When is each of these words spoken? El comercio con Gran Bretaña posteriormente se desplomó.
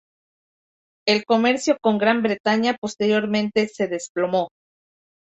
El 1.07 1.25
comercio 1.25 1.77
con 1.79 1.99
Gran 1.99 2.23
Bretaña 2.23 2.75
posteriormente 2.81 3.67
se 3.67 3.87
desplomó. 3.87 4.47